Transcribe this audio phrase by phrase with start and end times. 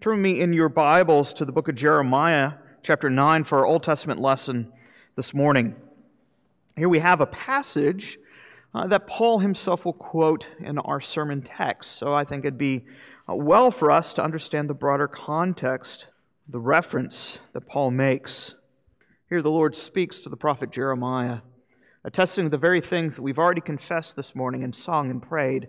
[0.00, 2.52] Turn me in your Bibles to the book of Jeremiah,
[2.82, 4.72] chapter 9, for our Old Testament lesson
[5.14, 5.76] this morning.
[6.74, 8.18] Here we have a passage
[8.72, 11.98] uh, that Paul himself will quote in our sermon text.
[11.98, 12.86] So I think it'd be
[13.28, 16.06] uh, well for us to understand the broader context,
[16.48, 18.54] the reference that Paul makes.
[19.28, 21.40] Here the Lord speaks to the prophet Jeremiah,
[22.04, 25.68] attesting the very things that we've already confessed this morning and sung and prayed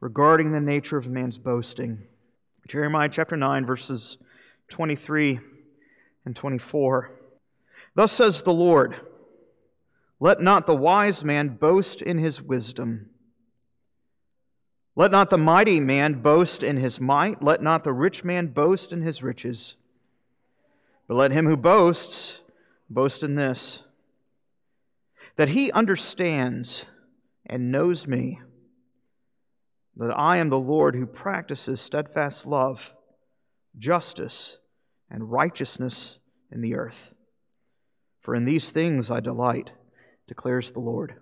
[0.00, 2.02] regarding the nature of man's boasting.
[2.68, 4.18] Jeremiah chapter 9, verses
[4.68, 5.40] 23
[6.26, 7.10] and 24.
[7.94, 8.94] Thus says the Lord
[10.20, 13.08] Let not the wise man boast in his wisdom.
[14.94, 17.42] Let not the mighty man boast in his might.
[17.42, 19.76] Let not the rich man boast in his riches.
[21.06, 22.40] But let him who boasts
[22.90, 23.82] boast in this
[25.36, 26.84] that he understands
[27.46, 28.40] and knows me
[29.98, 32.94] that I am the Lord who practices steadfast love,
[33.76, 34.58] justice,
[35.10, 36.18] and righteousness
[36.52, 37.12] in the earth.
[38.20, 39.70] For in these things I delight,
[40.28, 41.14] declares the Lord.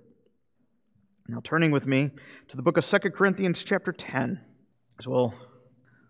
[1.29, 2.11] Now, turning with me
[2.49, 4.41] to the book of 2 Corinthians, chapter 10,
[4.99, 5.35] as we'll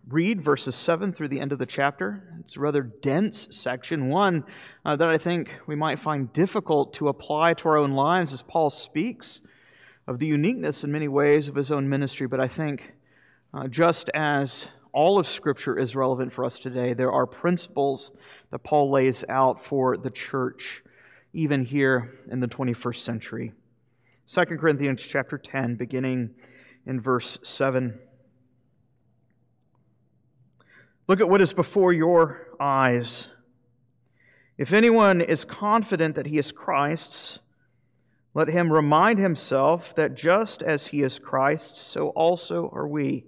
[0.08, 2.40] read verses 7 through the end of the chapter.
[2.40, 4.44] It's a rather dense section, one
[4.84, 8.42] uh, that I think we might find difficult to apply to our own lives as
[8.42, 9.40] Paul speaks
[10.06, 12.94] of the uniqueness in many ways of his own ministry, but I think
[13.52, 18.12] uh, just as all of Scripture is relevant for us today, there are principles
[18.50, 20.82] that Paul lays out for the church,
[21.32, 23.52] even here in the 21st century.
[24.28, 26.34] 2 Corinthians chapter 10, beginning
[26.86, 27.98] in verse 7.
[31.08, 33.28] Look at what is before your eyes.
[34.58, 37.38] If anyone is confident that he is Christ's,
[38.36, 43.24] let him remind himself that just as he is Christ, so also are we.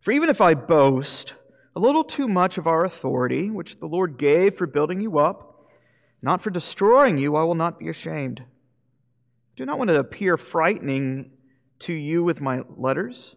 [0.00, 1.34] For even if I boast
[1.76, 5.68] a little too much of our authority, which the Lord gave for building you up,
[6.20, 8.40] not for destroying you, I will not be ashamed.
[8.40, 8.44] I
[9.54, 11.30] do not want to appear frightening
[11.78, 13.36] to you with my letters.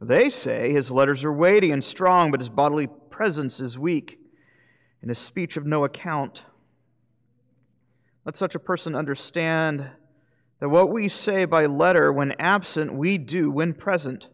[0.00, 4.18] They say his letters are weighty and strong, but his bodily presence is weak,
[5.02, 6.44] and his speech of no account.
[8.28, 9.88] Let such a person understand
[10.60, 14.28] that what we say by letter when absent, we do when present.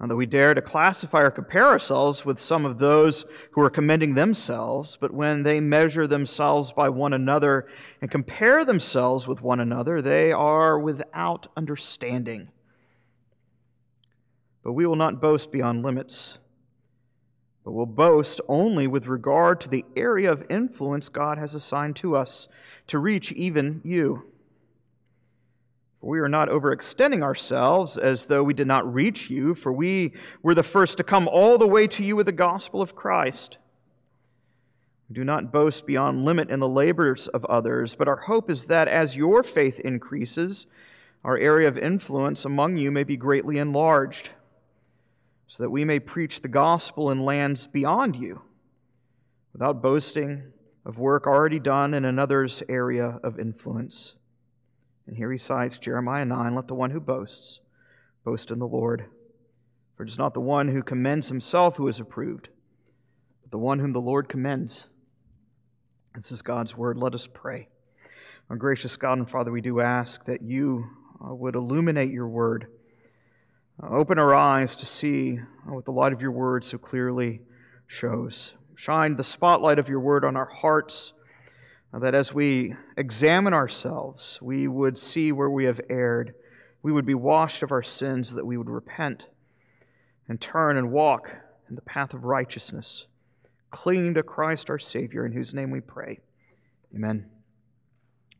[0.00, 3.70] Not that we dare to classify or compare ourselves with some of those who are
[3.70, 7.68] commending themselves, but when they measure themselves by one another
[8.00, 12.48] and compare themselves with one another, they are without understanding.
[14.64, 16.38] But we will not boast beyond limits
[17.68, 22.16] but will boast only with regard to the area of influence God has assigned to
[22.16, 22.48] us
[22.86, 24.24] to reach even you.
[26.00, 30.14] For we are not overextending ourselves as though we did not reach you, for we
[30.42, 33.58] were the first to come all the way to you with the gospel of Christ.
[35.10, 38.64] We do not boast beyond limit in the labors of others, but our hope is
[38.64, 40.64] that as your faith increases,
[41.22, 44.30] our area of influence among you may be greatly enlarged
[45.48, 48.42] so that we may preach the gospel in lands beyond you,
[49.52, 50.52] without boasting
[50.84, 54.14] of work already done in another's area of influence.
[55.06, 57.60] And here he cites Jeremiah 9 Let the one who boasts
[58.24, 59.06] boast in the Lord.
[59.96, 62.50] For it is not the one who commends himself who is approved,
[63.42, 64.86] but the one whom the Lord commends.
[66.14, 66.98] This is God's word.
[66.98, 67.68] Let us pray.
[68.50, 70.86] Our gracious God and Father, we do ask that you
[71.24, 72.66] uh, would illuminate your word
[73.82, 77.42] open our eyes to see what the light of your word so clearly
[77.86, 78.54] shows.
[78.74, 81.12] Shine the spotlight of your word on our hearts,
[81.92, 86.34] that as we examine ourselves, we would see where we have erred.
[86.82, 89.26] We would be washed of our sins, that we would repent
[90.28, 91.30] and turn and walk
[91.68, 93.06] in the path of righteousness,
[93.70, 96.20] clinging to Christ our Savior, in whose name we pray.
[96.94, 97.26] Amen.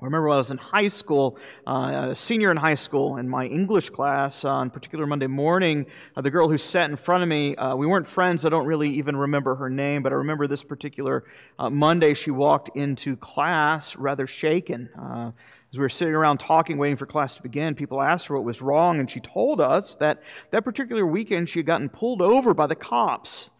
[0.01, 1.37] I remember when I was in high school,
[1.67, 5.87] uh, a senior in high school, in my English class on particular Monday morning,
[6.17, 8.45] uh, the girl who sat in front of me, uh, we weren't friends.
[8.45, 11.25] I don't really even remember her name, but I remember this particular
[11.59, 14.89] uh, Monday she walked into class rather shaken.
[14.97, 15.33] Uh,
[15.73, 18.45] as we were sitting around talking, waiting for class to begin, people asked her what
[18.45, 22.55] was wrong, and she told us that that particular weekend she had gotten pulled over
[22.55, 23.51] by the cops.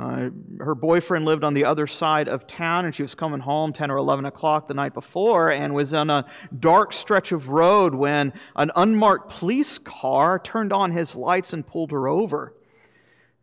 [0.00, 0.30] Uh,
[0.60, 3.90] her boyfriend lived on the other side of town, and she was coming home 10
[3.90, 6.24] or 11 o'clock the night before and was on a
[6.58, 11.90] dark stretch of road when an unmarked police car turned on his lights and pulled
[11.90, 12.54] her over.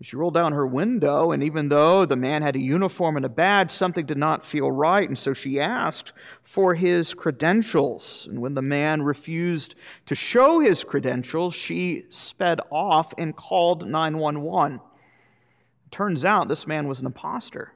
[0.01, 3.29] She rolled down her window, and even though the man had a uniform and a
[3.29, 6.11] badge, something did not feel right, and so she asked
[6.41, 8.27] for his credentials.
[8.27, 9.75] And when the man refused
[10.07, 14.81] to show his credentials, she sped off and called 911.
[15.91, 17.73] Turns out this man was an impostor.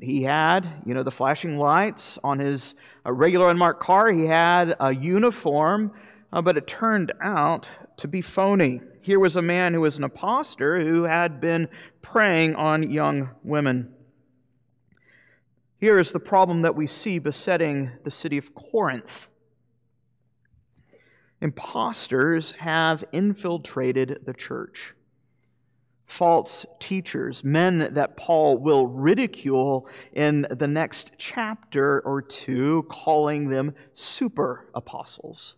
[0.00, 2.74] He had, you know, the flashing lights on his
[3.06, 4.10] uh, regular unmarked car.
[4.12, 5.92] He had a uniform,
[6.32, 7.68] uh, but it turned out
[7.98, 8.80] to be phony.
[9.02, 11.68] Here was a man who was an impostor who had been
[12.02, 13.94] preying on young women.
[15.78, 19.28] Here is the problem that we see besetting the city of Corinth.
[21.40, 24.94] Impostors have infiltrated the church.
[26.06, 33.74] False teachers, men that Paul will ridicule in the next chapter or two, calling them
[33.94, 35.56] super apostles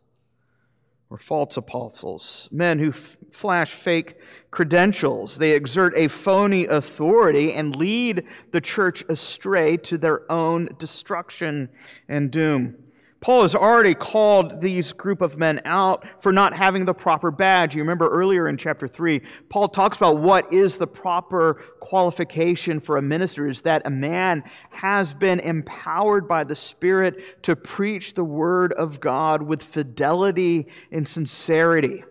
[1.08, 4.16] or false apostles, men who f- flash fake
[4.50, 5.38] credentials.
[5.38, 11.68] They exert a phony authority and lead the church astray to their own destruction
[12.08, 12.76] and doom.
[13.20, 17.74] Paul has already called these group of men out for not having the proper badge.
[17.74, 22.98] You remember earlier in chapter 3, Paul talks about what is the proper qualification for
[22.98, 28.24] a minister is that a man has been empowered by the Spirit to preach the
[28.24, 32.04] word of God with fidelity and sincerity.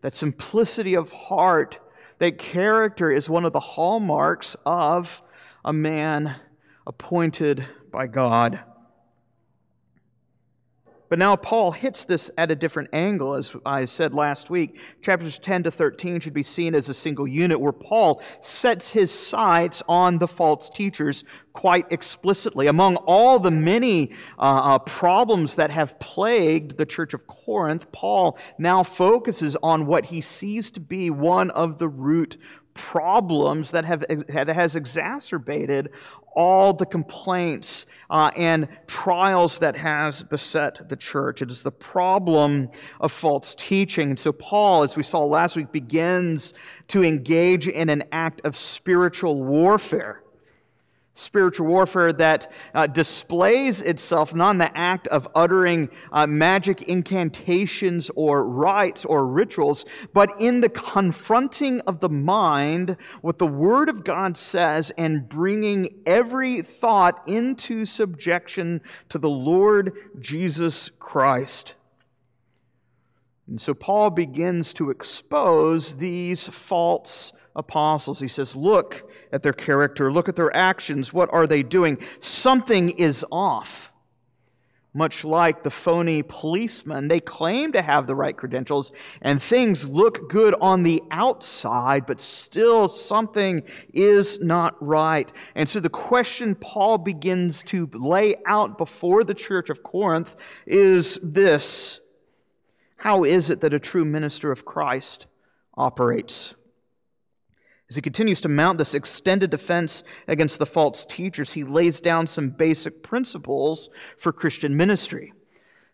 [0.00, 1.78] That simplicity of heart,
[2.18, 5.22] that character is one of the hallmarks of
[5.64, 6.34] a man
[6.84, 8.58] appointed by God.
[11.12, 14.78] But now Paul hits this at a different angle, as I said last week.
[15.02, 19.12] Chapters 10 to 13 should be seen as a single unit where Paul sets his
[19.12, 22.66] sights on the false teachers quite explicitly.
[22.66, 28.38] Among all the many uh, uh, problems that have plagued the church of Corinth, Paul
[28.56, 32.38] now focuses on what he sees to be one of the root
[32.74, 35.90] problems that, have, that has exacerbated
[36.34, 41.42] all the complaints uh, and trials that has beset the church.
[41.42, 42.70] It is the problem
[43.00, 44.10] of false teaching.
[44.10, 46.54] And so Paul, as we saw last week, begins
[46.88, 50.21] to engage in an act of spiritual warfare
[51.14, 58.10] spiritual warfare that uh, displays itself not in the act of uttering uh, magic incantations
[58.16, 64.04] or rites or rituals, but in the confronting of the mind, what the Word of
[64.04, 68.80] God says, and bringing every thought into subjection
[69.10, 71.74] to the Lord Jesus Christ.
[73.46, 78.20] And so Paul begins to expose these false apostles.
[78.20, 81.12] He says, Look at their character, look at their actions.
[81.12, 81.98] What are they doing?
[82.20, 83.90] Something is off.
[84.94, 88.92] Much like the phony policeman, they claim to have the right credentials
[89.22, 93.62] and things look good on the outside, but still something
[93.94, 95.32] is not right.
[95.54, 100.36] And so the question Paul begins to lay out before the church of Corinth
[100.66, 102.00] is this
[102.96, 105.24] How is it that a true minister of Christ
[105.74, 106.54] operates?
[107.92, 112.26] As he continues to mount this extended defense against the false teachers, he lays down
[112.26, 115.34] some basic principles for Christian ministry.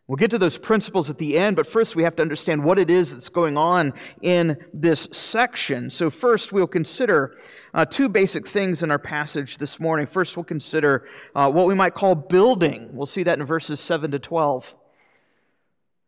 [0.07, 2.79] We'll get to those principles at the end, but first we have to understand what
[2.79, 5.91] it is that's going on in this section.
[5.91, 7.37] So, first, we'll consider
[7.75, 10.07] uh, two basic things in our passage this morning.
[10.07, 11.05] First, we'll consider
[11.35, 12.91] uh, what we might call building.
[12.93, 14.73] We'll see that in verses 7 to 12.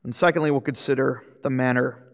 [0.04, 2.06] And secondly, we'll consider the manner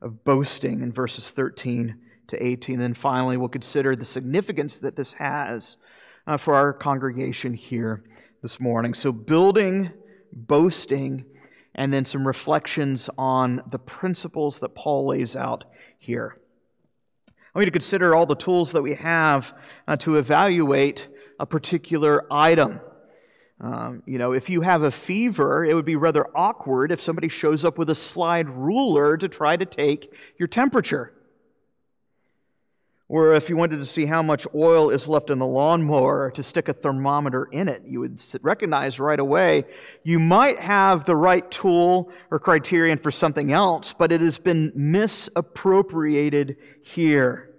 [0.00, 2.00] of boasting in verses 13
[2.32, 2.80] to 18.
[2.80, 5.76] And finally, we'll consider the significance that this has
[6.26, 8.04] uh, for our congregation here
[8.42, 8.94] this morning.
[8.94, 9.92] So, building,
[10.32, 11.24] boasting,
[11.74, 15.64] and then some reflections on the principles that Paul lays out
[15.98, 16.38] here.
[17.28, 19.54] I want you to consider all the tools that we have
[19.86, 22.80] uh, to evaluate a particular item.
[23.60, 27.28] Um, you know, if you have a fever, it would be rather awkward if somebody
[27.28, 31.12] shows up with a slide ruler to try to take your temperature.
[33.12, 36.42] Or if you wanted to see how much oil is left in the lawnmower to
[36.42, 39.64] stick a thermometer in it, you would recognize right away
[40.02, 44.72] you might have the right tool or criterion for something else, but it has been
[44.74, 47.51] misappropriated here.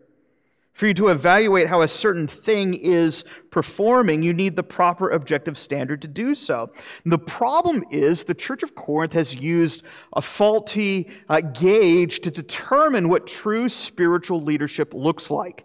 [0.73, 5.55] For you to evaluate how a certain thing is performing, you need the proper objective
[5.55, 6.67] standard to do so.
[7.05, 13.07] the problem is the Church of Corinth has used a faulty uh, gauge to determine
[13.07, 15.63] what true spiritual leadership looks like.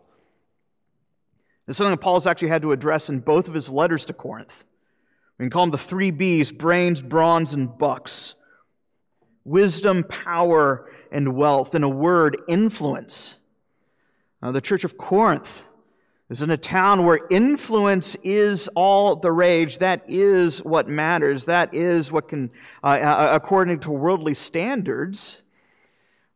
[1.66, 4.64] It's something that Paul's actually had to address in both of his letters to Corinth.
[5.38, 8.34] We can call them the three B's brains, bronze, and bucks
[9.44, 11.74] wisdom, power, and wealth.
[11.74, 13.36] In a word, influence.
[14.42, 15.62] Uh, the church of Corinth
[16.30, 19.78] is in a town where influence is all the rage.
[19.78, 21.47] That is what matters.
[21.47, 22.50] That is what can,
[22.85, 25.42] uh, uh, according to worldly standards,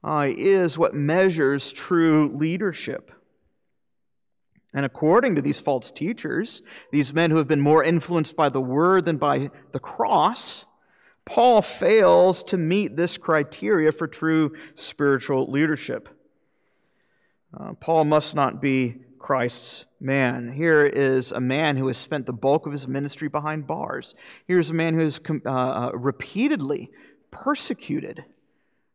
[0.02, 3.12] uh, is what measures true leadership.
[4.74, 8.60] And according to these false teachers, these men who have been more influenced by the
[8.60, 10.64] word than by the cross,
[11.26, 16.08] Paul fails to meet this criteria for true spiritual leadership.
[17.58, 20.52] Uh, Paul must not be Christ's man.
[20.52, 24.14] Here is a man who has spent the bulk of his ministry behind bars.
[24.46, 25.08] Here's a man who
[25.46, 26.90] uh, uh, repeatedly
[27.30, 28.24] persecuted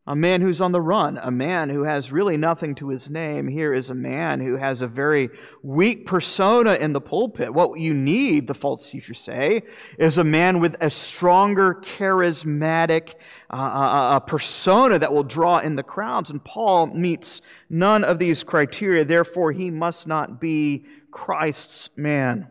[0.07, 3.47] a man who's on the run, a man who has really nothing to his name.
[3.47, 5.29] Here is a man who has a very
[5.61, 7.53] weak persona in the pulpit.
[7.53, 9.63] What you need, the false teachers say,
[9.99, 13.15] is a man with a stronger, charismatic
[13.49, 16.29] uh, uh, uh, persona that will draw in the crowds.
[16.29, 19.03] And Paul meets none of these criteria.
[19.03, 22.47] Therefore, he must not be Christ's man.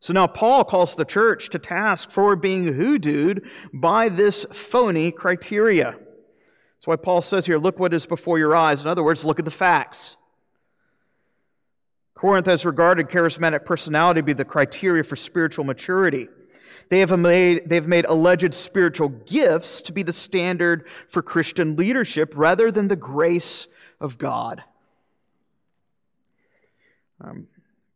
[0.00, 5.92] So now Paul calls the church to task for being hoodooed by this phony criteria.
[5.92, 8.84] That's why Paul says here, look what is before your eyes.
[8.84, 10.16] In other words, look at the facts.
[12.14, 16.28] Corinth has regarded charismatic personality to be the criteria for spiritual maturity.
[16.88, 21.76] They have, made, they have made alleged spiritual gifts to be the standard for Christian
[21.76, 23.66] leadership rather than the grace
[24.00, 24.62] of God.
[27.20, 27.48] Um,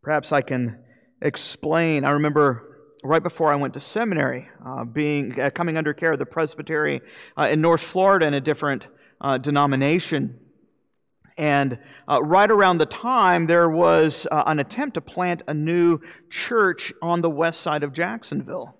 [0.03, 0.79] perhaps I can
[1.23, 2.05] explain.
[2.05, 6.19] I remember right before I went to seminary, uh, being uh, coming under care of
[6.19, 7.01] the presbytery
[7.37, 8.87] uh, in North Florida in a different
[9.21, 10.39] uh, denomination.
[11.39, 16.01] And uh, right around the time, there was uh, an attempt to plant a new
[16.29, 18.77] church on the west side of Jacksonville.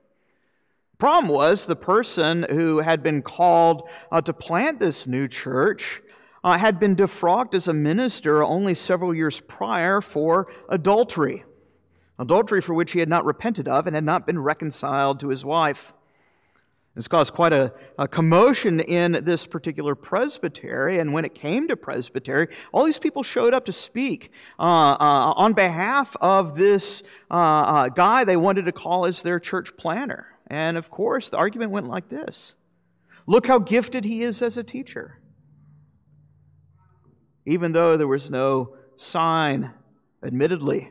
[0.99, 3.89] Problem was, the person who had been called
[4.25, 6.01] to plant this new church
[6.45, 11.43] had been defrocked as a minister only several years prior for adultery
[12.23, 15.45] adultery for which he had not repented of and had not been reconciled to his
[15.45, 15.93] wife.
[16.95, 20.99] This caused quite a, a, commotion in this particular presbytery.
[20.99, 25.33] And when it came to presbytery, all these people showed up to speak uh, uh,
[25.37, 30.27] on behalf of this uh, uh guy they wanted to call as their church planter.
[30.49, 32.55] And of course, the argument went like this
[33.27, 35.19] Look how gifted he is as a teacher.
[37.47, 39.73] Even though there was no sign,
[40.23, 40.91] admittedly,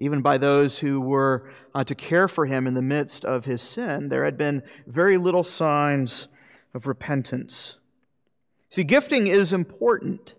[0.00, 3.60] even by those who were uh, to care for him in the midst of his
[3.60, 6.26] sin, there had been very little signs
[6.74, 7.76] of repentance.
[8.70, 10.34] See, gifting is important,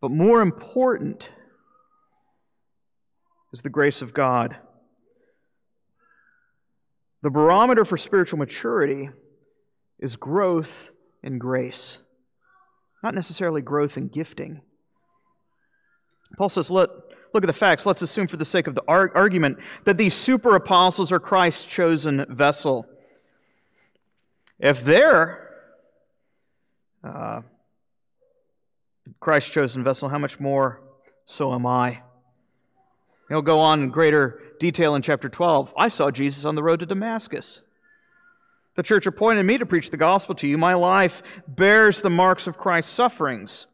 [0.00, 1.30] but more important
[3.52, 4.56] is the grace of God.
[7.22, 9.10] The barometer for spiritual maturity
[9.98, 10.88] is growth
[11.22, 11.98] in grace,
[13.02, 14.62] not necessarily growth in gifting.
[16.38, 17.86] Paul says, Look, look at the facts.
[17.86, 22.24] Let's assume, for the sake of the argument, that these super apostles are Christ's chosen
[22.28, 22.86] vessel.
[24.58, 25.48] If they're
[27.04, 27.42] uh,
[29.20, 30.80] Christ's chosen vessel, how much more
[31.26, 32.02] so am I?
[33.28, 35.74] He'll go on in greater detail in chapter 12.
[35.76, 37.60] I saw Jesus on the road to Damascus.
[38.76, 40.56] The church appointed me to preach the gospel to you.
[40.56, 43.66] My life bears the marks of Christ's sufferings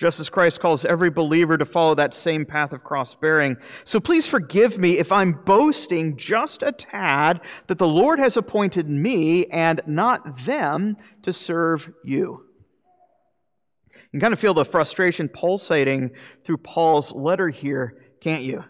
[0.00, 3.58] just as Christ calls every believer to follow that same path of cross bearing.
[3.84, 8.88] So please forgive me if I'm boasting just a tad that the Lord has appointed
[8.88, 12.46] me and not them to serve you.
[13.92, 16.12] You can kind of feel the frustration pulsating
[16.44, 18.64] through Paul's letter here, can't you?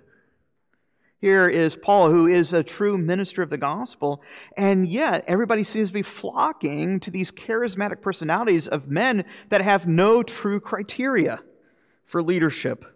[1.21, 4.23] Here is Paul, who is a true minister of the gospel,
[4.57, 9.87] and yet everybody seems to be flocking to these charismatic personalities of men that have
[9.87, 11.41] no true criteria
[12.07, 12.87] for leadership.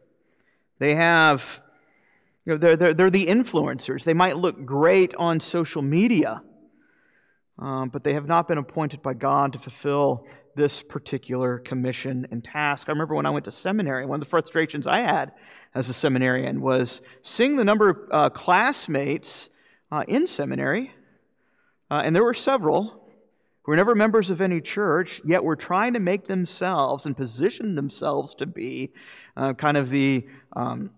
[0.79, 1.61] They have,
[2.47, 4.05] you know, they're, they're, they're the influencers.
[4.05, 6.43] They might look great on social media,
[7.59, 12.43] um, but they have not been appointed by God to fulfill this particular commission and
[12.43, 12.89] task.
[12.89, 15.33] I remember when I went to seminary, one of the frustrations I had
[15.75, 19.49] as a seminarian was seeing the number of uh, classmates
[19.91, 20.93] uh, in seminary,
[21.91, 23.05] uh, and there were several
[23.65, 27.75] who were never members of any church, yet were trying to make themselves and position
[27.75, 28.93] themselves to be
[29.37, 30.91] uh, kind of the um,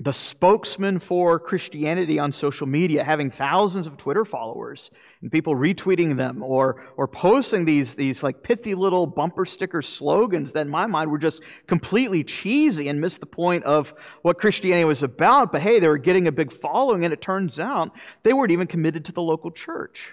[0.00, 4.90] the spokesman for Christianity on social media, having thousands of Twitter followers
[5.22, 10.50] and people retweeting them or, or posting these, these like pithy little bumper sticker slogans
[10.52, 14.84] that in my mind were just completely cheesy and missed the point of what Christianity
[14.84, 15.52] was about.
[15.52, 17.92] But hey, they were getting a big following, and it turns out
[18.24, 20.12] they weren't even committed to the local church.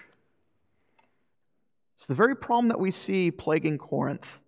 [1.96, 4.38] It's the very problem that we see plaguing Corinth.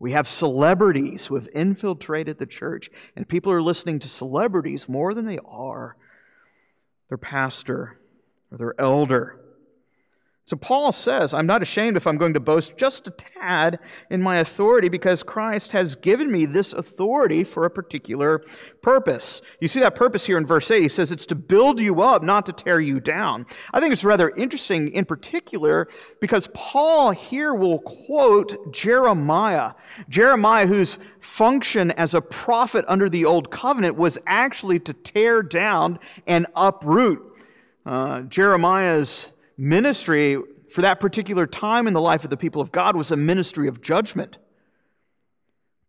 [0.00, 5.12] We have celebrities who have infiltrated the church, and people are listening to celebrities more
[5.12, 5.96] than they are
[7.10, 8.00] their pastor
[8.50, 9.38] or their elder.
[10.46, 13.78] So Paul says, I'm not ashamed if I'm going to boast just a tad
[14.10, 18.42] in my authority because Christ has given me this authority for a particular
[18.82, 19.42] purpose.
[19.60, 20.82] You see that purpose here in verse 8.
[20.82, 23.46] He says it's to build you up, not to tear you down.
[23.72, 25.86] I think it's rather interesting in particular
[26.20, 29.74] because Paul here will quote Jeremiah.
[30.08, 36.00] Jeremiah, whose function as a prophet under the old covenant was actually to tear down
[36.26, 37.22] and uproot.
[37.86, 40.38] Uh, Jeremiah's ministry
[40.70, 43.68] for that particular time in the life of the people of God was a ministry
[43.68, 44.38] of judgment.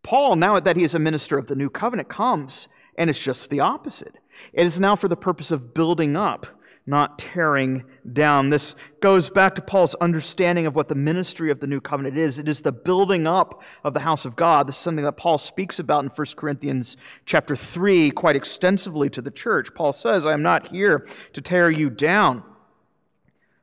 [0.02, 3.48] Paul, now that he is a minister of the new covenant, comes and it's just
[3.48, 4.14] the opposite.
[4.52, 6.46] It is now for the purpose of building up,
[6.84, 8.50] not tearing down.
[8.50, 12.38] This goes back to Paul's understanding of what the ministry of the new covenant is.
[12.38, 14.66] It is the building up of the house of God.
[14.66, 19.22] This is something that Paul speaks about in 1 Corinthians chapter 3 quite extensively to
[19.22, 19.72] the church.
[19.74, 22.42] Paul says, I am not here to tear you down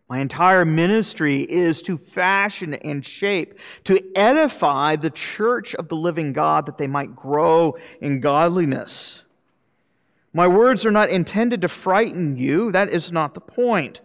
[0.09, 6.33] my entire ministry is to fashion and shape, to edify the church of the living
[6.33, 9.21] God that they might grow in godliness.
[10.33, 12.71] My words are not intended to frighten you.
[12.71, 14.01] That is not the point.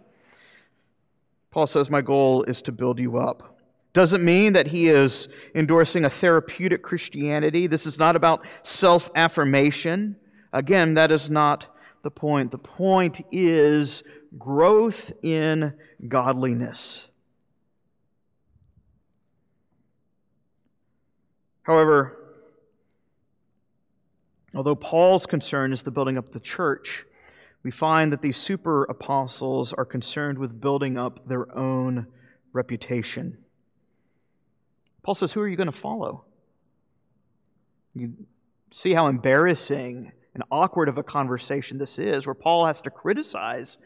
[1.49, 3.57] Paul says, My goal is to build you up.
[3.93, 7.65] Doesn't mean that he is endorsing a therapeutic Christianity.
[7.65, 10.17] This is not about self affirmation.
[10.53, 11.67] Again, that is not
[12.03, 12.51] the point.
[12.51, 14.03] The point is
[14.37, 15.73] growth in
[16.07, 17.07] godliness.
[21.63, 22.17] However,
[24.53, 27.05] although Paul's concern is the building up the church,
[27.63, 32.05] we find that these super apostles are concerned with building up their own
[32.53, 33.39] reputation.
[35.01, 36.25] Paul says, Who are you going to follow?
[37.95, 38.13] You
[38.71, 43.79] see how embarrassing and awkward of a conversation this is, where Paul has to criticize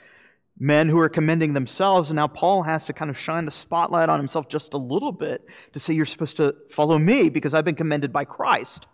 [0.60, 2.10] men who are commending themselves.
[2.10, 5.14] And now Paul has to kind of shine the spotlight on himself just a little
[5.14, 8.86] bit to say, You're supposed to follow me because I've been commended by Christ.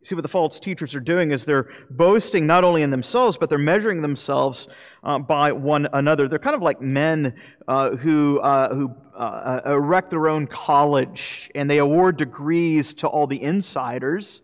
[0.00, 3.36] You see, what the false teachers are doing is they're boasting not only in themselves,
[3.36, 4.66] but they're measuring themselves
[5.04, 6.26] uh, by one another.
[6.26, 7.36] They're kind of like men
[7.68, 13.28] uh, who, uh, who uh, erect their own college and they award degrees to all
[13.28, 14.42] the insiders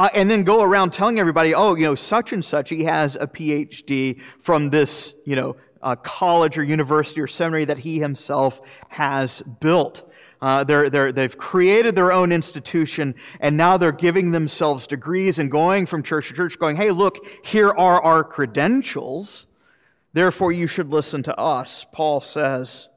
[0.00, 3.16] uh, and then go around telling everybody, oh, you know, such and such, he has
[3.16, 8.62] a PhD from this, you know, uh, college or university or seminary that he himself
[8.88, 10.10] has built.
[10.40, 15.84] Uh, they're, they've created their own institution, and now they're giving themselves degrees and going
[15.84, 19.46] from church to church, going, hey, look, here are our credentials.
[20.14, 21.84] Therefore, you should listen to us.
[21.92, 22.88] Paul says,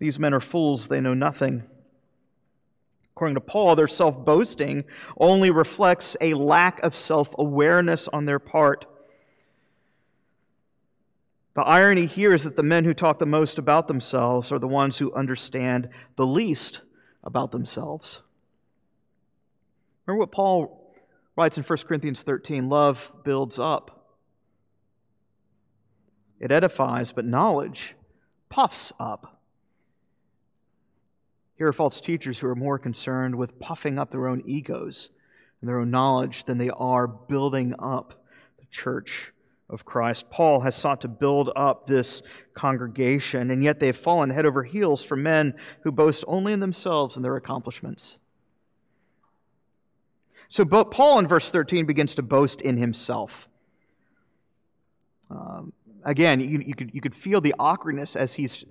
[0.00, 1.62] These men are fools, they know nothing.
[3.14, 4.84] According to Paul, their self boasting
[5.16, 8.86] only reflects a lack of self awareness on their part.
[11.54, 14.66] The irony here is that the men who talk the most about themselves are the
[14.66, 16.80] ones who understand the least
[17.22, 18.22] about themselves.
[20.06, 20.92] Remember what Paul
[21.36, 24.16] writes in 1 Corinthians 13 love builds up,
[26.40, 27.94] it edifies, but knowledge
[28.48, 29.33] puffs up.
[31.56, 35.10] Here are false teachers who are more concerned with puffing up their own egos
[35.60, 38.24] and their own knowledge than they are building up
[38.58, 39.32] the church
[39.70, 40.30] of Christ.
[40.30, 42.22] Paul has sought to build up this
[42.54, 46.60] congregation, and yet they have fallen head over heels for men who boast only in
[46.60, 48.18] themselves and their accomplishments.
[50.48, 53.48] So Paul in verse 13 begins to boast in himself.
[55.30, 55.72] Um,
[56.04, 58.64] again, you, you, could, you could feel the awkwardness as he's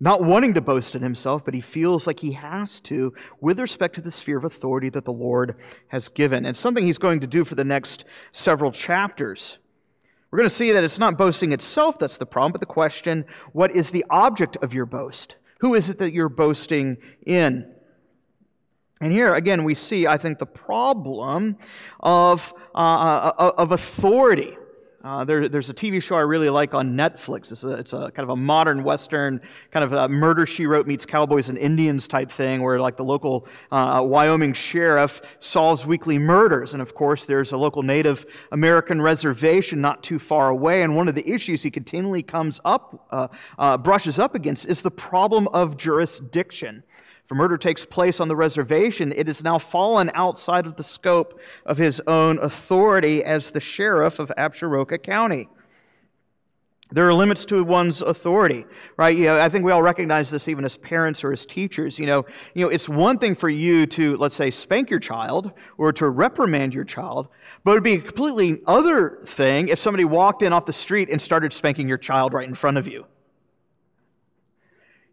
[0.00, 3.94] not wanting to boast in himself, but he feels like he has to with respect
[3.94, 5.56] to the sphere of authority that the Lord
[5.88, 6.44] has given.
[6.44, 9.58] And something he's going to do for the next several chapters.
[10.30, 13.24] We're going to see that it's not boasting itself that's the problem, but the question
[13.52, 15.36] what is the object of your boast?
[15.60, 17.72] Who is it that you're boasting in?
[19.00, 21.56] And here, again, we see, I think, the problem
[22.00, 24.56] of, uh, uh of authority.
[25.04, 27.52] Uh, there, there's a TV show I really like on Netflix.
[27.52, 29.38] It's a, it's a kind of a modern Western,
[29.70, 33.04] kind of a murder she wrote meets cowboys and Indians type thing, where like the
[33.04, 36.72] local uh, Wyoming sheriff solves weekly murders.
[36.72, 40.82] And of course, there's a local Native American reservation not too far away.
[40.82, 44.80] And one of the issues he continually comes up, uh, uh brushes up against, is
[44.80, 46.82] the problem of jurisdiction.
[47.30, 51.40] A murder takes place on the reservation, it has now fallen outside of the scope
[51.64, 55.48] of his own authority as the sheriff of Absaroka County.
[56.90, 58.66] There are limits to one's authority,
[58.98, 59.16] right?
[59.16, 61.98] You know, I think we all recognize this even as parents or as teachers.
[61.98, 65.50] You know, you know, it's one thing for you to, let's say, spank your child
[65.78, 67.28] or to reprimand your child,
[67.64, 71.08] but it would be a completely other thing if somebody walked in off the street
[71.10, 73.06] and started spanking your child right in front of you.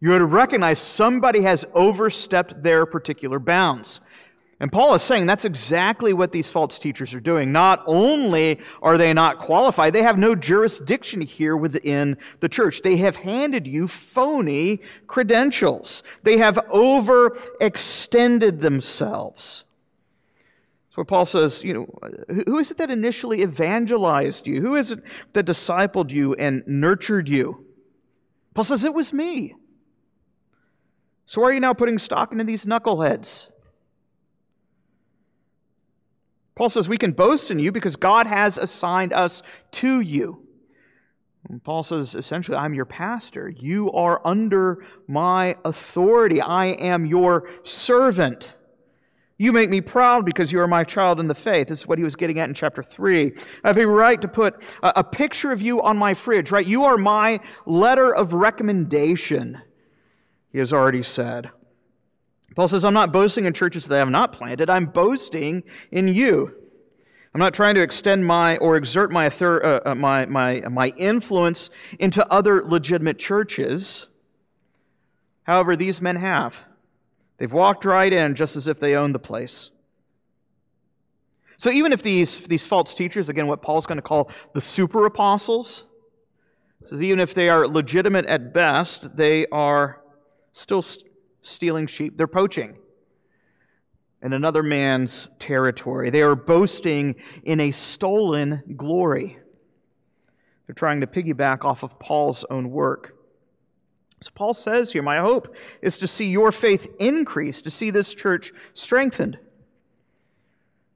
[0.02, 4.02] You would recognize somebody has overstepped their particular bounds.
[4.60, 7.52] And Paul is saying that's exactly what these false teachers are doing.
[7.52, 12.82] Not only are they not qualified, they have no jurisdiction here within the church.
[12.82, 16.04] They have handed you phony credentials.
[16.22, 19.64] They have overextended themselves.
[20.96, 21.88] So Paul says, you know,
[22.46, 24.62] who is it that initially evangelized you?
[24.62, 25.02] Who is it
[25.34, 27.66] that discipled you and nurtured you?
[28.54, 29.56] Paul says, it was me.
[31.32, 33.52] So why are you now putting stock into these knuckleheads?
[36.56, 39.42] Paul says we can boast in you because God has assigned us
[39.72, 40.46] to you.
[41.48, 43.48] And Paul says essentially, I'm your pastor.
[43.48, 46.42] You are under my authority.
[46.42, 48.54] I am your servant.
[49.38, 51.70] You make me proud because you are my child in the faith.
[51.70, 53.32] This is what he was getting at in chapter 3.
[53.64, 56.68] I have a right to put a, a picture of you on my fridge, right?
[56.68, 59.62] You are my letter of recommendation,
[60.52, 61.52] he has already said.
[62.56, 66.08] Paul says, I'm not boasting in churches that I have not planted, I'm boasting in
[66.08, 66.56] you.
[67.34, 71.70] I'm not trying to extend my or exert my, uh, uh, my, my, my influence
[71.98, 74.08] into other legitimate churches.
[75.44, 76.66] However, these men have.
[77.38, 79.72] They've walked right in just as if they owned the place.
[81.58, 85.06] So even if these, these false teachers, again, what Paul's going to call the super
[85.06, 85.86] apostles,
[86.86, 90.01] says even if they are legitimate at best, they are
[90.52, 90.84] still
[91.42, 92.18] stealing sheep.
[92.18, 92.78] They're poaching
[94.22, 96.10] in another man's territory.
[96.10, 99.38] They are boasting in a stolen glory.
[100.68, 103.18] They're trying to piggyback off of Paul's own work.
[104.22, 108.14] So Paul says here, My hope is to see your faith increase, to see this
[108.14, 109.40] church strengthened.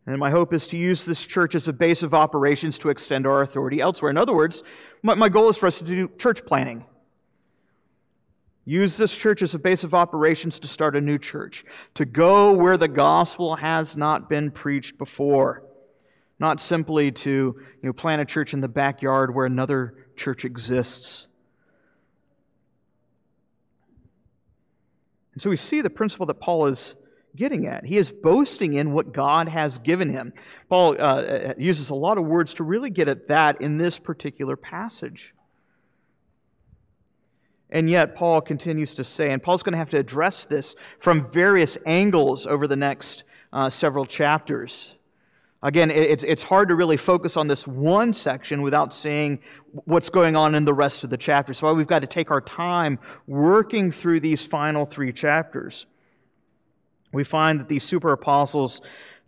[0.05, 3.25] And my hope is to use this church as a base of operations to extend
[3.25, 4.11] our authority elsewhere.
[4.11, 4.63] In other words,
[5.01, 6.85] my, my goal is for us to do church planting.
[8.65, 12.51] Use this church as a base of operations to start a new church, to go
[12.51, 15.63] where the gospel has not been preached before.
[16.39, 21.27] Not simply to you know, plant a church in the backyard where another church exists.
[25.33, 26.95] And so we see the principle that Paul is
[27.35, 27.85] getting at.
[27.85, 30.33] He is boasting in what God has given him.
[30.69, 33.99] Paul uh, uh uses a lot of words to really get at that in this
[33.99, 35.34] particular passage.
[37.69, 41.29] And yet, Paul continues to say, and Paul's going to have to address this from
[41.31, 44.93] various angles over the next uh, several chapters.
[45.63, 49.39] Again, it's, it's hard to really focus on this one section without seeing
[49.85, 51.55] what's going on in the rest of the chapter.
[51.55, 55.87] So we've got to take our time working through these final three chapters.
[57.11, 58.81] We find that these super apostles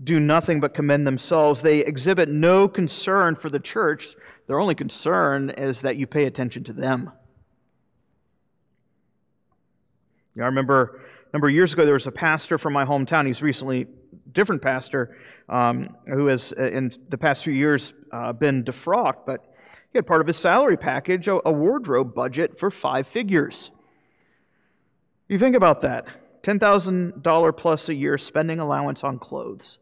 [0.04, 1.64] do nothing but commend themselves.
[1.64, 4.16] They exhibit no concern for the church.
[4.46, 7.12] Their only concern is that you pay attention to them.
[10.38, 12.86] You know, I remember a number of years ago, there was a pastor from my
[12.86, 13.26] hometown.
[13.26, 13.88] He's recently
[14.32, 15.18] different pastor
[15.50, 19.52] um, who has, uh, in the past few years, uh, been defrocked, but
[19.92, 23.72] he had part of his salary package a, a wardrobe budget for five figures.
[25.28, 26.06] You think about that
[26.44, 29.80] $10,000 plus a year spending allowance on clothes.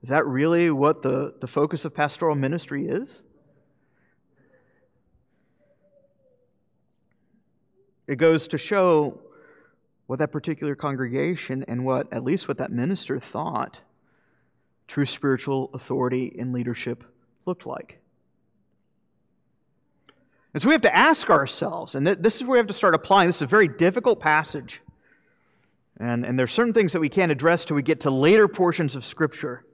[0.00, 3.22] Is that really what the, the focus of pastoral ministry is?
[8.10, 9.20] It goes to show
[10.08, 13.78] what that particular congregation and what, at least what that minister thought,
[14.88, 17.04] true spiritual authority and leadership
[17.46, 18.00] looked like.
[20.52, 22.96] And so we have to ask ourselves, and this is where we have to start
[22.96, 23.28] applying.
[23.28, 24.82] This is a very difficult passage.
[26.00, 28.96] And, and there's certain things that we can't address till we get to later portions
[28.96, 29.64] of Scripture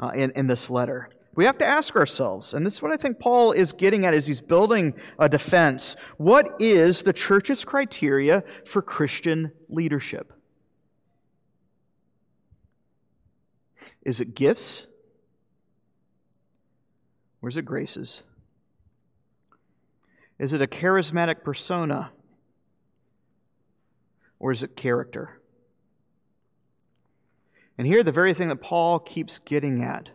[0.00, 2.96] uh, in, in this letter we have to ask ourselves, and this is what I
[2.96, 5.94] think Paul is getting at as he's building a defense.
[6.16, 10.32] What is the church's criteria for Christian leadership?
[14.02, 14.86] Is it gifts?
[17.42, 18.22] Or is it graces?
[20.38, 22.12] Is it a charismatic persona?
[24.38, 25.42] Or is it character?
[27.76, 30.08] And here, the very thing that Paul keeps getting at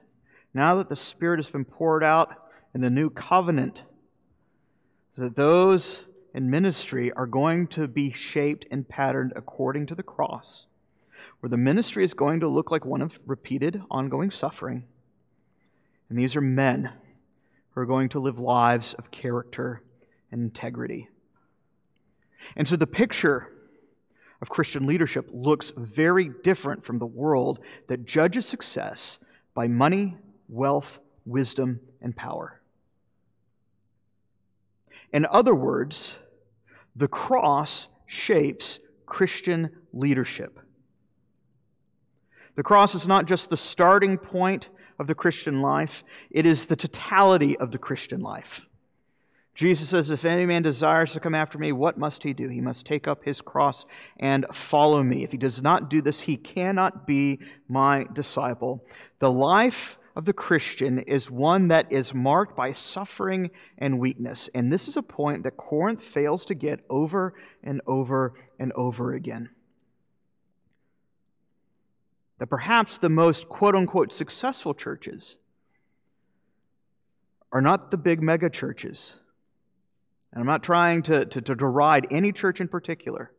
[0.53, 3.83] now that the Spirit has been poured out in the new covenant,
[5.17, 10.65] that those in ministry are going to be shaped and patterned according to the cross,
[11.39, 14.85] where the ministry is going to look like one of repeated, ongoing suffering.
[16.09, 16.91] And these are men
[17.71, 19.83] who are going to live lives of character
[20.31, 21.09] and integrity.
[22.55, 23.51] And so the picture
[24.41, 29.19] of Christian leadership looks very different from the world that judges success
[29.53, 30.17] by money,
[30.51, 32.61] wealth, wisdom, and power.
[35.11, 36.17] In other words,
[36.95, 40.59] the cross shapes Christian leadership.
[42.55, 46.75] The cross is not just the starting point of the Christian life, it is the
[46.75, 48.61] totality of the Christian life.
[49.53, 52.47] Jesus says, If any man desires to come after me, what must he do?
[52.47, 53.85] He must take up his cross
[54.17, 55.23] and follow me.
[55.23, 58.85] If he does not do this, he cannot be my disciple.
[59.19, 64.49] The life of the Christian is one that is marked by suffering and weakness.
[64.53, 69.13] And this is a point that Corinth fails to get over and over and over
[69.13, 69.49] again.
[72.39, 75.37] That perhaps the most quote unquote successful churches
[77.51, 79.15] are not the big mega churches
[80.31, 83.31] and I'm not trying to, to, to deride any church in particular.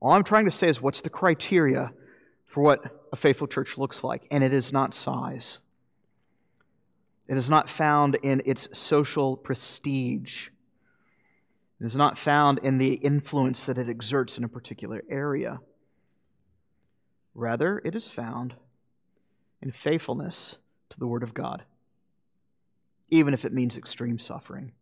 [0.00, 1.92] All I'm trying to say is what's the criteria
[2.46, 4.26] for what a faithful church looks like?
[4.30, 5.58] And it is not size.
[7.28, 10.48] It is not found in its social prestige.
[11.80, 15.60] It is not found in the influence that it exerts in a particular area.
[17.34, 18.54] Rather, it is found
[19.60, 20.56] in faithfulness
[20.90, 21.64] to the Word of God,
[23.08, 24.72] even if it means extreme suffering.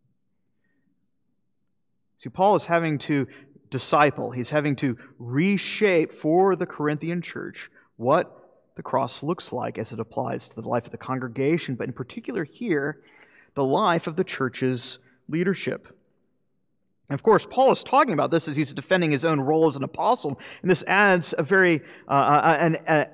[2.19, 3.27] See, Paul is having to
[3.71, 8.44] disciple, he's having to reshape for the Corinthian church what
[8.77, 11.93] the cross looks like as it applies to the life of the congregation, but in
[11.93, 13.01] particular here,
[13.55, 15.97] the life of the church's leadership.
[17.09, 19.77] And of course, Paul is talking about this as he's defending his own role as
[19.77, 23.07] an apostle, and this adds a very uh, uh an, an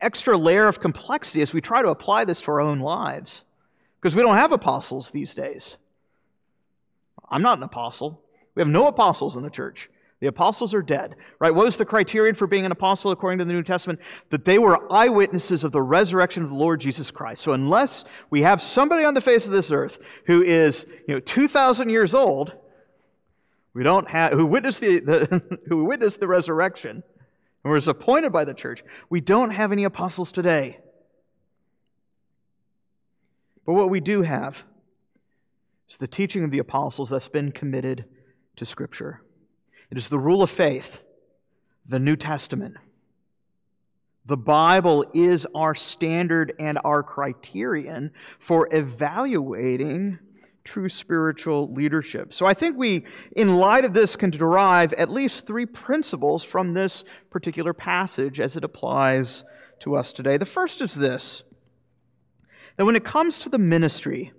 [0.00, 3.42] extra layer of complexity as we try to apply this to our own lives,
[4.00, 5.76] because we don't have apostles these days.
[7.28, 8.22] I'm not an apostle.
[8.54, 9.88] We have no apostles in the church.
[10.22, 11.52] The apostles are dead, right?
[11.52, 13.98] What was the criterion for being an apostle according to the New Testament?
[14.30, 17.42] That they were eyewitnesses of the resurrection of the Lord Jesus Christ.
[17.42, 21.18] So unless we have somebody on the face of this earth who is, you know,
[21.18, 22.52] 2,000 years old,
[23.74, 27.02] we don't have, who witnessed the, the who witnessed the resurrection
[27.64, 30.78] and was appointed by the church, we don't have any apostles today.
[33.66, 34.62] But what we do have
[35.90, 38.04] is the teaching of the apostles that's been committed
[38.54, 39.20] to Scripture.
[39.92, 41.02] It is the rule of faith,
[41.84, 42.78] the New Testament.
[44.24, 50.18] The Bible is our standard and our criterion for evaluating
[50.64, 52.32] true spiritual leadership.
[52.32, 53.04] So I think we,
[53.36, 58.56] in light of this, can derive at least three principles from this particular passage as
[58.56, 59.44] it applies
[59.80, 60.38] to us today.
[60.38, 61.42] The first is this
[62.78, 64.32] that when it comes to the ministry,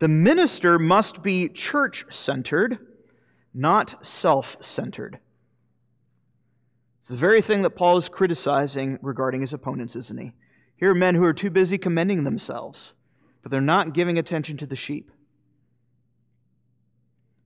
[0.00, 2.80] the minister must be church centered
[3.54, 5.18] not self centered.
[7.00, 10.32] It's the very thing that Paul is criticizing regarding his opponents, isn't he?
[10.76, 12.94] Here are men who are too busy commending themselves,
[13.42, 15.10] but they're not giving attention to the sheep.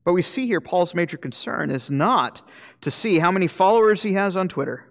[0.05, 2.43] But we see here Paul's major concern is not
[2.81, 4.91] to see how many followers he has on Twitter.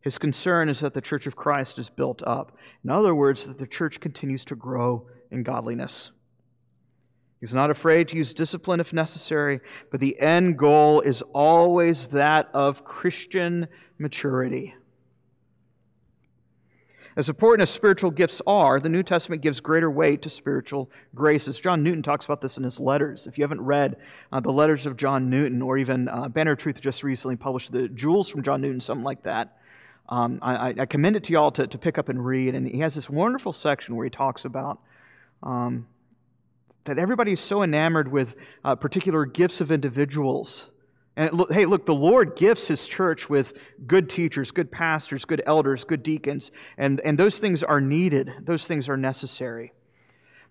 [0.00, 2.56] His concern is that the church of Christ is built up.
[2.84, 6.12] In other words, that the church continues to grow in godliness.
[7.44, 12.48] He's not afraid to use discipline if necessary, but the end goal is always that
[12.54, 14.74] of Christian maturity.
[17.16, 21.60] As important as spiritual gifts are, the New Testament gives greater weight to spiritual graces.
[21.60, 23.26] John Newton talks about this in his letters.
[23.26, 23.96] If you haven't read
[24.32, 27.90] uh, the letters of John Newton, or even uh, Banner Truth just recently published the
[27.90, 29.58] Jewels from John Newton, something like that,
[30.08, 32.54] um, I, I, commend it to y'all to, to pick up and read.
[32.54, 34.80] And he has this wonderful section where he talks about
[35.42, 35.86] um,
[36.84, 40.70] that everybody is so enamored with uh, particular gifts of individuals.
[41.16, 43.54] And hey, look, the Lord gifts His church with
[43.86, 48.66] good teachers, good pastors, good elders, good deacons, and, and those things are needed, those
[48.66, 49.72] things are necessary.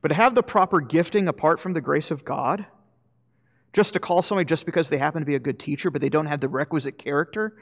[0.02, 2.65] But to have the proper gifting apart from the grace of God,
[3.74, 6.10] just to call somebody just because they happen to be a good teacher, but they
[6.10, 7.58] don't have the requisite character,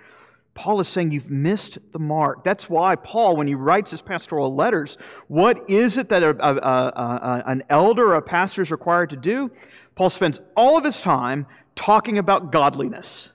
[0.54, 2.44] Paul is saying you've missed the mark.
[2.44, 6.56] That's why Paul, when he writes his pastoral letters, what is it that a, a,
[6.56, 9.50] a, an elder or a pastor is required to do?
[9.96, 13.30] Paul spends all of his time talking about godliness.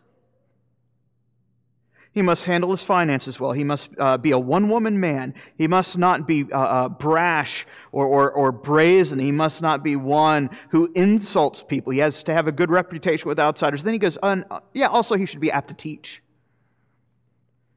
[2.12, 3.52] He must handle his finances well.
[3.52, 5.35] He must uh, be a one woman man.
[5.59, 9.18] He must not be uh, uh, brash or, or, or, brazen.
[9.18, 11.92] He must not be one who insults people.
[11.92, 13.83] He has to have a good reputation with outsiders.
[13.83, 16.22] Then he goes, uh, yeah, also he should be apt to teach.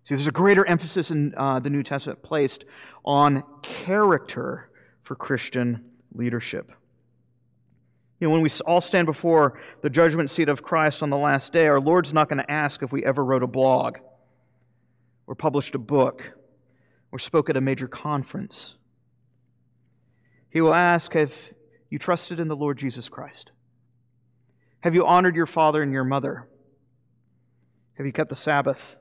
[0.04, 2.66] See, there's a greater emphasis in uh, the New Testament placed
[3.06, 4.70] on character
[5.04, 6.72] for Christian leadership.
[8.20, 11.54] You know, when we all stand before the judgment seat of Christ on the last
[11.54, 13.98] day, our Lord's not going to ask if we ever wrote a blog
[15.26, 16.34] or published a book
[17.12, 18.76] or spoke at a major conference.
[20.50, 21.34] He will ask, Have
[21.90, 23.52] you trusted in the Lord Jesus Christ?
[24.82, 26.48] Have you honored your father and your mother?
[27.94, 28.96] Have you kept the Sabbath?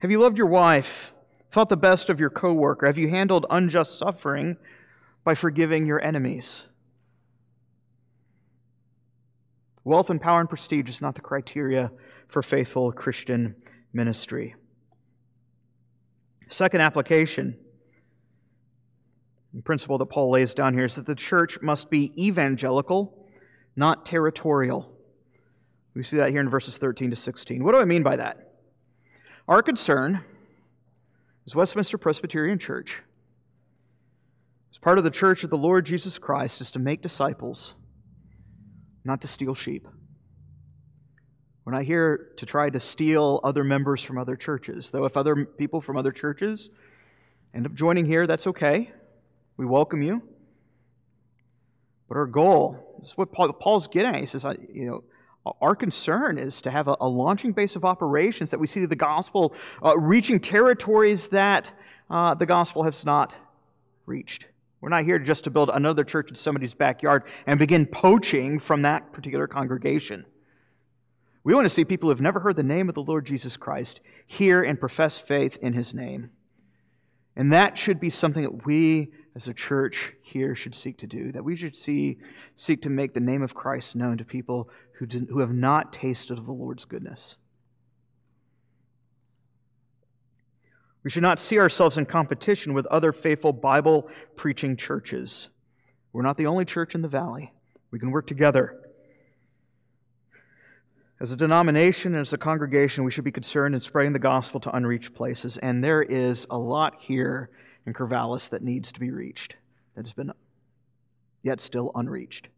[0.00, 1.14] Have you loved your wife,
[1.50, 2.86] thought the best of your coworker?
[2.86, 4.56] Have you handled unjust suffering
[5.24, 6.64] by forgiving your enemies?
[9.84, 11.92] Wealth and power and prestige is not the criteria
[12.28, 13.54] for faithful Christian
[13.92, 14.54] ministry.
[16.48, 17.56] Second application,
[19.54, 23.26] the principle that Paul lays down here is that the church must be evangelical,
[23.74, 24.92] not territorial.
[25.94, 27.64] We see that here in verses 13 to 16.
[27.64, 28.45] What do I mean by that?
[29.48, 30.24] Our concern
[31.46, 33.00] as Westminster Presbyterian Church,
[34.72, 37.76] as part of the church of the Lord Jesus Christ, is to make disciples
[39.04, 39.86] not to steal sheep.
[41.64, 45.44] We're not here to try to steal other members from other churches, though if other
[45.44, 46.70] people from other churches
[47.54, 48.90] end up joining here, that's okay.
[49.56, 50.22] We welcome you.
[52.08, 54.20] But our goal, this is what Paul's getting at.
[54.20, 55.04] He says, you know,
[55.60, 58.96] our concern is to have a, a launching base of operations that we see the
[58.96, 59.54] gospel
[59.84, 61.72] uh, reaching territories that
[62.10, 63.34] uh, the gospel has not
[64.06, 64.46] reached.
[64.80, 68.82] We're not here just to build another church in somebody's backyard and begin poaching from
[68.82, 70.26] that particular congregation.
[71.42, 73.56] We want to see people who have never heard the name of the Lord Jesus
[73.56, 76.30] Christ hear and profess faith in his name.
[77.36, 81.30] And that should be something that we as a church here should seek to do,
[81.32, 82.16] that we should see,
[82.56, 86.38] seek to make the name of Christ known to people who, who have not tasted
[86.38, 87.36] of the Lord's goodness.
[91.04, 95.50] We should not see ourselves in competition with other faithful Bible preaching churches.
[96.12, 97.52] We're not the only church in the valley.
[97.90, 98.80] We can work together.
[101.18, 104.60] As a denomination and as a congregation, we should be concerned in spreading the gospel
[104.60, 105.56] to unreached places.
[105.58, 107.50] And there is a lot here
[107.86, 109.56] in Corvallis that needs to be reached,
[109.94, 110.32] that has been
[111.42, 112.48] yet still unreached.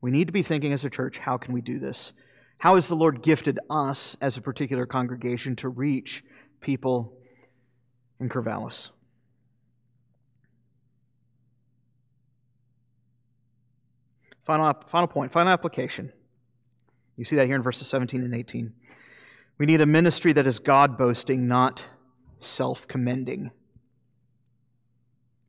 [0.00, 2.12] We need to be thinking as a church how can we do this?
[2.58, 6.22] How has the Lord gifted us as a particular congregation to reach
[6.64, 7.12] people
[8.18, 8.90] in Corvallis.
[14.44, 16.12] Final, final point, final application.
[17.16, 18.72] You see that here in verses 17 and 18.
[19.58, 21.86] We need a ministry that is God boasting, not
[22.38, 23.50] self commending.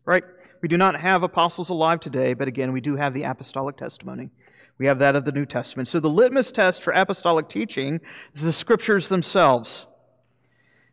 [0.06, 0.24] Right?
[0.62, 4.30] We do not have apostles alive today, but again, we do have the apostolic testimony.
[4.78, 5.88] We have that of the New Testament.
[5.88, 8.02] So the litmus test for apostolic teaching
[8.34, 9.86] is the scriptures themselves.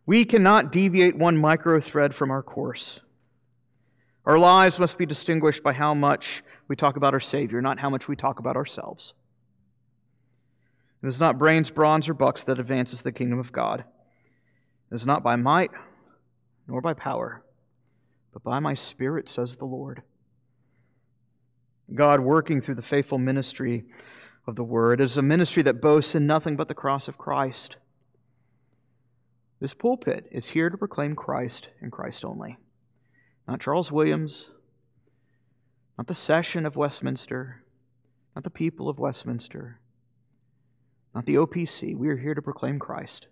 [0.07, 3.01] We cannot deviate one micro thread from our course.
[4.25, 7.91] Our lives must be distinguished by how much we talk about our Savior, not how
[7.91, 9.15] much we talk about ourselves.
[11.03, 13.85] It is not brains, bronze, or bucks that advances the kingdom of God.
[14.91, 15.71] It is not by might
[16.69, 17.43] nor by power,
[18.33, 20.03] but by my Spirit, says the Lord.
[21.93, 23.85] God working through the faithful ministry
[24.47, 27.77] of the Word is a ministry that boasts in nothing but the cross of Christ.
[29.61, 32.59] This pulpit is here to proclaim Christ and Christ only.
[33.47, 34.51] Not Charles Williams,
[35.99, 37.63] not the session of Westminster,
[38.35, 39.79] not the people of Westminster,
[41.15, 41.97] not the OPC.
[41.97, 43.27] We are here to proclaim Christ.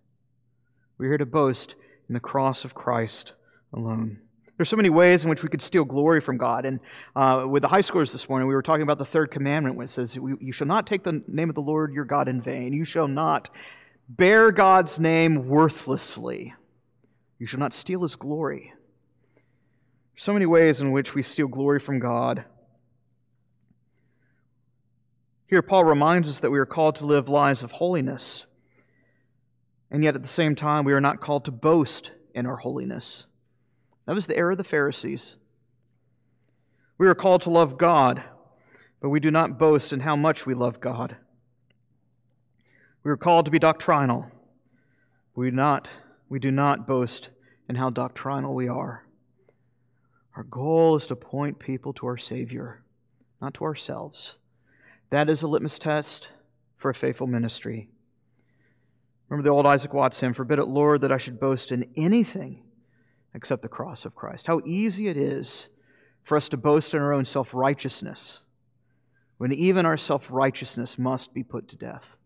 [0.99, 1.77] We're here to boast
[2.09, 3.33] in the cross of Christ
[3.73, 4.19] alone.
[4.57, 6.67] There's so many ways in which we could steal glory from God.
[6.67, 6.81] And
[7.17, 9.89] uh, with the high scores this morning, we were talking about the third commandment, which
[9.89, 12.75] says, You shall not take the name of the Lord your God in vain.
[12.75, 13.49] You shall not
[14.07, 16.53] bear God's name worthlessly.
[17.39, 18.75] You shall not steal his glory.
[20.15, 22.45] So many ways in which we steal glory from God.
[25.51, 28.47] Here, Paul reminds us that we are called to live lives of holiness,
[29.91, 33.27] and yet at the same time, we are not called to boast in our holiness.
[34.07, 35.35] That was the error of the Pharisees.
[36.99, 38.23] We are called to love God,
[39.01, 41.17] but we do not boast in how much we love God.
[43.03, 44.31] We are called to be doctrinal.
[45.35, 45.91] We, not,
[46.29, 47.31] we do not boast
[47.69, 49.05] in how doctrinal we are.
[50.37, 52.85] Our goal is to point people to our Savior,
[53.43, 54.37] not to ourselves.
[55.11, 56.29] That is a litmus test
[56.77, 57.89] for a faithful ministry.
[59.29, 62.63] Remember the old Isaac Watts hymn, Forbid it, Lord, that I should boast in anything
[63.35, 64.47] except the cross of Christ.
[64.47, 65.69] How easy it is
[66.23, 68.41] for us to boast in our own self righteousness
[69.39, 72.17] when even our self righteousness must be put to death.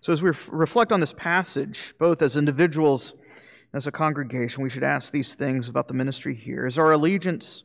[0.00, 4.70] So, as we reflect on this passage, both as individuals and as a congregation, we
[4.70, 6.66] should ask these things about the ministry here.
[6.66, 7.64] Is our allegiance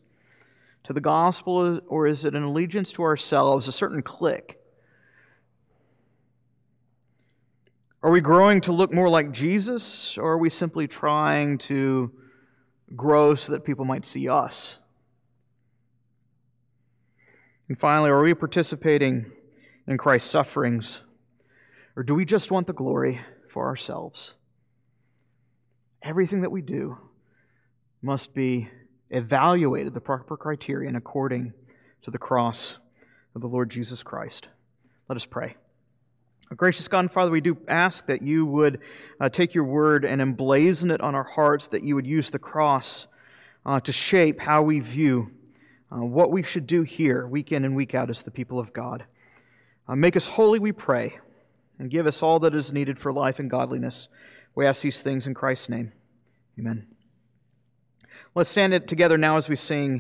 [0.84, 4.58] to the gospel, or is it an allegiance to ourselves, a certain clique?
[8.02, 12.12] Are we growing to look more like Jesus, or are we simply trying to
[12.96, 14.80] grow so that people might see us?
[17.68, 19.32] And finally, are we participating
[19.86, 21.02] in Christ's sufferings,
[21.96, 23.20] or do we just want the glory
[23.50, 24.34] for ourselves?
[26.02, 26.98] Everything that we do
[28.02, 28.70] must be
[29.10, 31.54] evaluated, the proper criterion, according
[32.04, 32.78] to the cross
[33.36, 34.48] of the Lord Jesus Christ.
[35.08, 35.56] Let us pray.
[36.56, 38.80] Gracious God and Father, we do ask that you would
[39.20, 42.40] uh, take your word and emblazon it on our hearts, that you would use the
[42.40, 43.06] cross
[43.66, 45.32] uh, to shape how we view
[45.92, 48.74] uh, what we should do here, week in and week out, as the people of
[48.74, 49.06] God.
[49.88, 51.20] Uh, make us holy, we pray,
[51.78, 54.08] and give us all that is needed for life and godliness.
[54.56, 55.92] We ask these things in Christ's name.
[56.60, 56.99] Amen.
[58.36, 59.98] Let's stand it together now as we sing